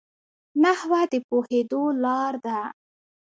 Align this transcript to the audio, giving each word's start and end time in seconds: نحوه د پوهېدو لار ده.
نحوه 0.61 1.01
د 1.11 1.13
پوهېدو 1.27 1.83
لار 2.03 2.33
ده. 2.45 2.59